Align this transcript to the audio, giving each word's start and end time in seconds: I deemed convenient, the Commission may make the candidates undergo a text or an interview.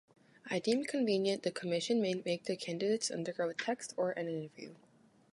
I 0.49 0.57
deemed 0.57 0.87
convenient, 0.87 1.43
the 1.43 1.51
Commission 1.51 2.01
may 2.01 2.15
make 2.25 2.45
the 2.45 2.55
candidates 2.55 3.11
undergo 3.11 3.49
a 3.49 3.53
text 3.53 3.93
or 3.97 4.13
an 4.13 4.27
interview. 4.27 4.73